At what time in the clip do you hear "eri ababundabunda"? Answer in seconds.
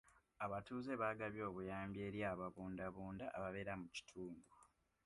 2.07-3.25